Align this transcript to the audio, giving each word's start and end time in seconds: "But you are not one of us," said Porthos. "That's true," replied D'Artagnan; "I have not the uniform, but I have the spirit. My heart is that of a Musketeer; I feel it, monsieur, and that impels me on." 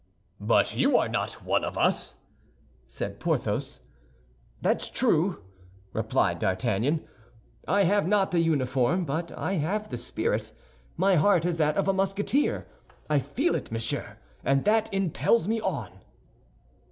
"But 0.39 0.75
you 0.75 0.97
are 0.97 1.07
not 1.07 1.43
one 1.45 1.63
of 1.63 1.77
us," 1.77 2.15
said 2.87 3.19
Porthos. 3.19 3.81
"That's 4.59 4.89
true," 4.89 5.43
replied 5.93 6.39
D'Artagnan; 6.39 7.05
"I 7.67 7.83
have 7.83 8.07
not 8.07 8.31
the 8.31 8.39
uniform, 8.39 9.05
but 9.05 9.31
I 9.37 9.57
have 9.57 9.89
the 9.91 9.97
spirit. 9.99 10.53
My 10.97 11.17
heart 11.17 11.45
is 11.45 11.57
that 11.57 11.77
of 11.77 11.87
a 11.87 11.93
Musketeer; 11.93 12.65
I 13.11 13.19
feel 13.19 13.53
it, 13.53 13.71
monsieur, 13.71 14.17
and 14.43 14.65
that 14.65 14.91
impels 14.91 15.47
me 15.47 15.59
on." 15.61 15.91